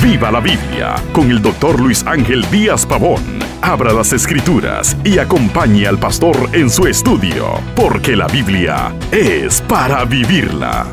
[0.00, 3.20] Viva la Biblia con el doctor Luis Ángel Díaz Pavón.
[3.62, 10.04] Abra las escrituras y acompañe al pastor en su estudio, porque la Biblia es para
[10.04, 10.86] vivirla.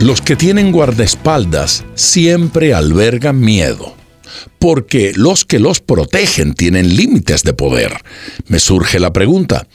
[0.00, 3.96] Los que tienen guardaespaldas siempre albergan miedo,
[4.58, 8.02] porque los que los protegen tienen límites de poder.
[8.48, 9.66] Me surge la pregunta,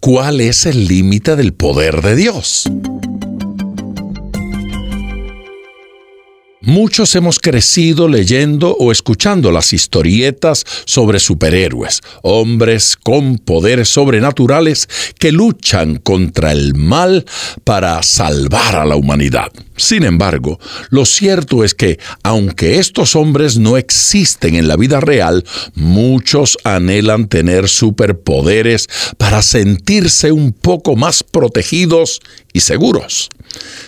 [0.00, 2.68] ¿cuál es el límite del poder de Dios?
[6.66, 14.88] Muchos hemos crecido leyendo o escuchando las historietas sobre superhéroes, hombres con poderes sobrenaturales
[15.18, 17.26] que luchan contra el mal
[17.64, 19.52] para salvar a la humanidad.
[19.76, 20.58] Sin embargo,
[20.88, 25.44] lo cierto es que, aunque estos hombres no existen en la vida real,
[25.74, 28.88] muchos anhelan tener superpoderes
[29.18, 32.20] para sentirse un poco más protegidos
[32.54, 33.28] y seguros.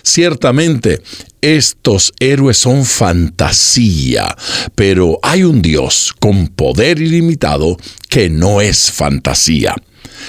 [0.03, 1.03] Ciertamente,
[1.41, 4.37] estos héroes son fantasía,
[4.75, 7.77] pero hay un Dios con poder ilimitado
[8.09, 9.75] que no es fantasía.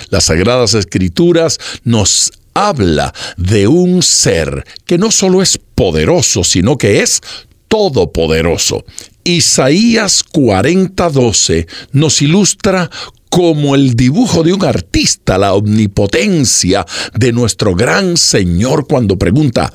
[0.09, 7.01] Las Sagradas Escrituras nos habla de un ser que no solo es poderoso, sino que
[7.01, 7.21] es
[7.67, 8.83] todopoderoso.
[9.23, 12.89] Isaías 40:12 nos ilustra
[13.29, 19.71] como el dibujo de un artista la omnipotencia de nuestro gran Señor cuando pregunta,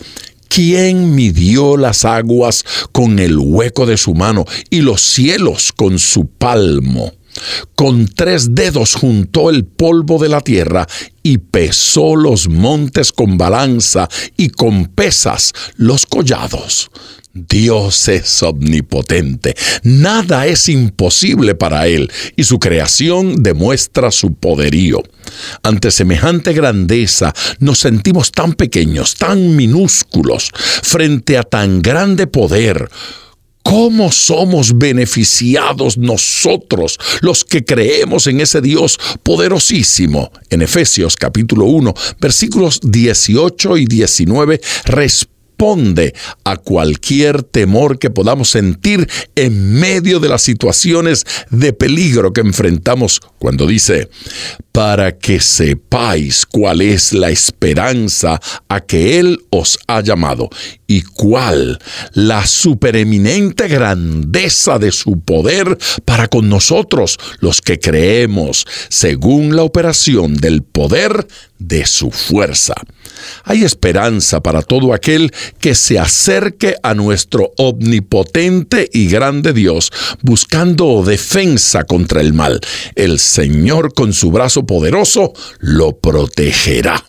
[0.55, 6.27] ¿Quién midió las aguas con el hueco de su mano y los cielos con su
[6.27, 7.15] palmo?
[7.75, 10.87] Con tres dedos juntó el polvo de la tierra
[11.23, 16.91] y pesó los montes con balanza y con pesas los collados.
[17.35, 25.03] Dios es omnipotente, nada es imposible para Él y su creación demuestra su poderío.
[25.63, 30.51] Ante semejante grandeza nos sentimos tan pequeños, tan minúsculos,
[30.83, 32.91] frente a tan grande poder.
[33.63, 40.33] ¿Cómo somos beneficiados nosotros, los que creemos en ese Dios poderosísimo?
[40.51, 45.32] En Efesios capítulo 1, versículos 18 y 19, responde
[46.45, 53.21] a cualquier temor que podamos sentir en medio de las situaciones de peligro que enfrentamos
[53.39, 54.09] cuando dice,
[54.73, 60.51] para que sepáis cuál es la esperanza a que Él os ha llamado
[60.93, 61.79] y cuál
[62.13, 70.37] la supereminente grandeza de su poder para con nosotros los que creemos según la operación
[70.37, 71.27] del poder
[71.59, 72.75] de su fuerza.
[73.45, 81.03] Hay esperanza para todo aquel que se acerque a nuestro omnipotente y grande Dios buscando
[81.05, 82.61] defensa contra el mal.
[82.97, 87.03] El Señor con su brazo poderoso lo protegerá.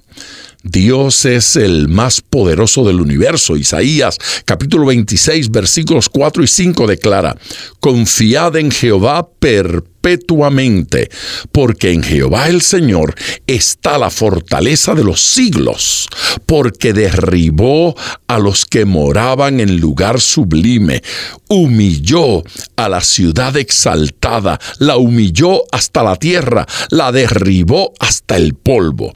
[0.63, 3.57] Dios es el más poderoso del universo.
[3.57, 7.35] Isaías capítulo 26 versículos 4 y 5 declara,
[7.81, 11.09] Confiad en Jehová perpetuamente,
[11.51, 13.13] porque en Jehová el Señor
[13.45, 16.07] está la fortaleza de los siglos,
[16.45, 17.93] porque derribó
[18.27, 21.03] a los que moraban en lugar sublime,
[21.49, 22.41] humilló
[22.77, 29.13] a la ciudad exaltada, la humilló hasta la tierra, la derribó hasta el polvo.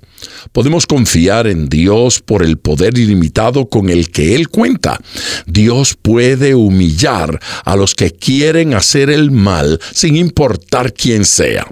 [0.51, 4.99] Podemos confiar en Dios por el poder ilimitado con el que Él cuenta.
[5.45, 11.67] Dios puede humillar a los que quieren hacer el mal sin importar quién sea.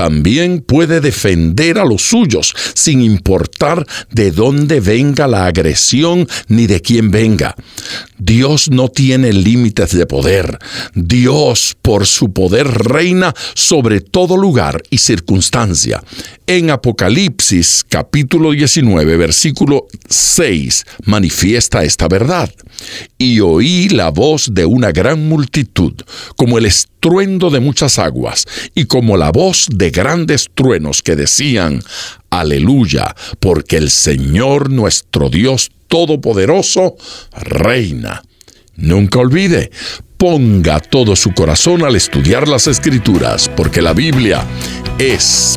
[0.00, 6.80] También puede defender a los suyos sin importar de dónde venga la agresión ni de
[6.80, 7.54] quién venga.
[8.16, 10.58] Dios no tiene límites de poder.
[10.94, 16.02] Dios por su poder reina sobre todo lugar y circunstancia.
[16.46, 22.50] En Apocalipsis capítulo 19 versículo 6 manifiesta esta verdad.
[23.18, 25.92] Y oí la voz de una gran multitud,
[26.36, 26.64] como el
[27.00, 31.82] estruendo de muchas aguas, y como la voz de grandes truenos que decían,
[32.28, 36.96] Aleluya, porque el Señor nuestro Dios Todopoderoso
[37.32, 38.22] reina.
[38.76, 39.70] Nunca olvide,
[40.18, 44.44] ponga todo su corazón al estudiar las escrituras, porque la Biblia
[44.98, 45.56] es